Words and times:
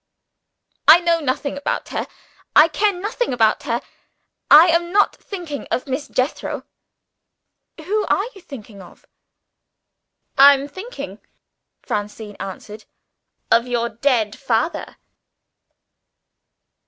"I 0.87 0.99
know 0.99 1.19
nothing 1.19 1.57
about 1.57 1.89
her. 1.89 2.07
I 2.55 2.69
care 2.69 2.91
nothing 2.91 3.33
about 3.33 3.61
her. 3.69 3.81
I 4.49 4.65
am 4.69 4.91
not 4.91 5.15
thinking 5.17 5.67
of 5.69 5.85
Miss 5.85 6.07
Jethro." 6.07 6.63
"Who 7.77 8.07
are 8.07 8.25
you 8.33 8.41
thinking 8.41 8.81
of?" 8.81 9.05
"I 10.39 10.55
am 10.55 10.67
thinking," 10.67 11.19
Francine 11.83 12.35
answered, 12.39 12.85
"of 13.51 13.67
your 13.67 13.89
dead 13.89 14.35
father." 14.35 14.95